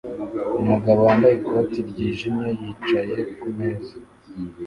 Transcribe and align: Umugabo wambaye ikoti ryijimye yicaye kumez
Umugabo 0.61 0.99
wambaye 1.07 1.33
ikoti 1.39 1.79
ryijimye 1.89 2.47
yicaye 2.61 3.17
kumez 3.39 3.85